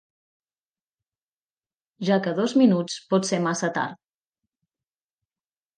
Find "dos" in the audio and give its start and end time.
2.41-2.57